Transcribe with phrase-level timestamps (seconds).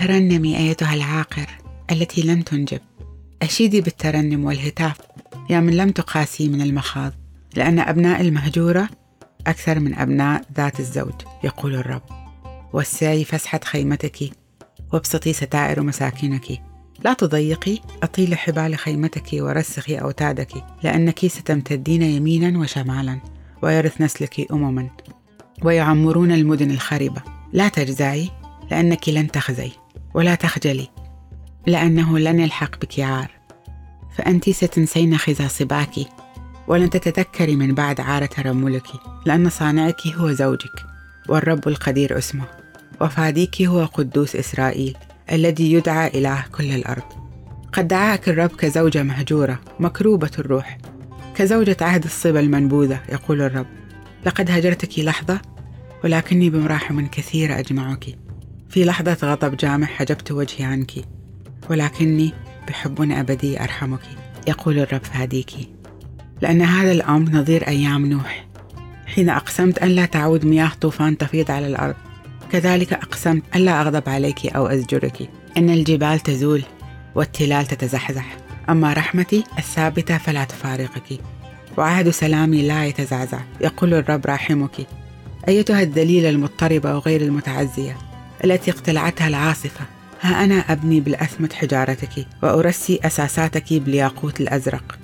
[0.00, 1.46] ترنمي أيتها العاقر
[1.90, 2.80] التي لم تنجب.
[3.42, 4.96] أشيدي بالترنم والهتاف
[5.50, 7.12] يا من لم تقاسي من المخاض
[7.54, 8.88] لأن أبناء المهجورة
[9.46, 11.14] أكثر من أبناء ذات الزوج
[11.44, 12.02] يقول الرب.
[12.72, 14.30] وسعي فسحة خيمتك
[14.92, 16.62] وابسطي ستائر مساكنك.
[17.04, 23.20] لا تضيقي أطيل حبال خيمتك ورسخي أوتادك لأنك ستمتدين يمينا وشمالا
[23.62, 24.90] ويرث نسلك أمما
[25.62, 28.30] ويعمرون المدن الخربة لا تجزعي
[28.70, 29.70] لأنك لن تخزي.
[30.16, 30.88] ولا تخجلي
[31.66, 33.30] لأنه لن يلحق بك عار.
[34.16, 35.94] فأنت ستنسين خزى صباك
[36.68, 38.86] ولن تتذكري من بعد عار ترملك
[39.26, 40.86] لأن صانعك هو زوجك
[41.28, 42.44] والرب القدير اسمه.
[43.00, 44.96] وفاديك هو قدوس إسرائيل
[45.32, 47.02] الذي يدعى إله كل الأرض.
[47.72, 50.78] قد دعاك الرب كزوجة مهجورة مكروبة الروح
[51.34, 53.66] كزوجة عهد الصبا المنبوذة يقول الرب.
[54.26, 55.40] لقد هجرتك لحظة
[56.04, 58.25] ولكني بمراحم كثيرة أجمعك.
[58.76, 60.92] في لحظة غضب جامح حجبت وجهي عنك.
[61.70, 62.32] ولكني
[62.68, 64.00] بحب أبدي أرحمك.
[64.48, 65.50] يقول الرب فاديك.
[66.42, 68.46] لأن هذا الأمر نظير أيام نوح.
[69.06, 71.94] حين أقسمت أن لا تعود مياه طوفان تفيض على الأرض
[72.52, 75.30] كذلك أقسمت ألا أغضب عليك أو أزجرك.
[75.56, 76.62] إن الجبال تزول
[77.14, 78.36] والتلال تتزحزح.
[78.68, 81.20] أما رحمتي الثابتة فلا تفارقك.
[81.78, 83.40] وعهد سلامي لا يتزعزع.
[83.60, 84.86] يقول الرب راحمك
[85.48, 88.05] أيتها الذليلة المضطربة وغير المتعزية؟
[88.44, 89.84] التي اقتلعتها العاصفة.
[90.20, 94.98] ها أنا أبني بالأثمة حجارتك وأرسي أساساتك بالياقوت الأزرق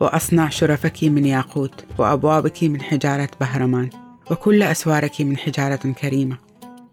[0.00, 3.90] وأصنع شرفك من ياقوت وأبوابك من حجارة بهرمان
[4.30, 6.36] وكل أسوارك من حجارة كريمة.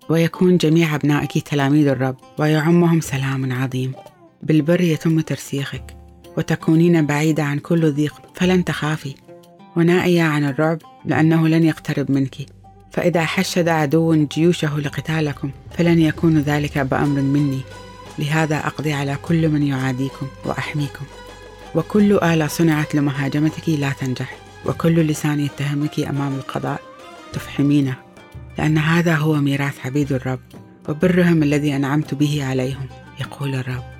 [0.10, 3.94] ويكون جميع أبنائك تلاميذ الرب ويعمهم سلام عظيم.
[4.44, 5.98] بالبر يتم ترسيخك
[6.38, 9.16] وتكونين بعيدة عن كل ضيق فلن تخافي.
[9.76, 12.36] ونائية عن الرعب لأنه لن يقترب منك.
[12.96, 17.62] فإذا حشد عدو جيوشه لقتالكم فلن يكون ذلك بأمر مني.
[18.19, 21.06] لهذا أقضي على كل من يعاديكم وأحميكم.
[21.75, 24.36] وكل آلة صنعت لمهاجمتك لا تنجح.
[24.66, 26.81] وكل لسان يتهمك أمام القضاء
[27.34, 27.96] تفحمينه.
[28.58, 30.40] لأن هذا هو ميراث عبيد الرب
[30.90, 32.88] وبرهم الذي أنعمت به عليهم
[33.19, 33.94] يقول الرب.